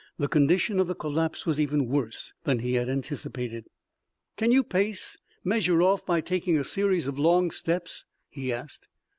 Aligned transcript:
The 0.17 0.27
condition 0.27 0.79
of 0.79 0.87
the 0.87 0.95
collapse 0.95 1.45
was 1.45 1.61
even 1.61 1.87
worse 1.87 2.33
than 2.43 2.57
he 2.57 2.73
had 2.73 2.89
anticipated. 2.89 3.65
"Can 4.35 4.51
you 4.51 4.63
pace 4.63 5.15
measure 5.43 5.83
off 5.83 6.07
by 6.07 6.21
taking 6.21 6.57
a 6.57 6.63
series 6.63 7.05
of 7.05 7.19
long 7.19 7.51
steps?" 7.51 8.05
he 8.27 8.51
asked. 8.51 8.87